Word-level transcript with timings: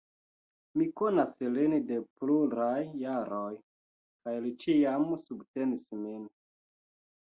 Mi 0.79 0.87
konas 1.01 1.35
lin 1.57 1.75
de 1.91 1.99
pluraj 2.17 2.73
jaroj, 3.05 3.47
kaj 4.25 4.37
li 4.49 4.57
ĉiam 4.67 5.11
subtenis 5.29 5.91
min. 6.05 6.31